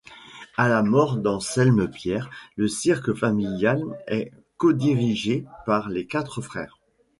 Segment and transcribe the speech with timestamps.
[0.57, 6.79] À la mort d'Anselme-Pierre, le cirque familial est codirigé par les quatre frères.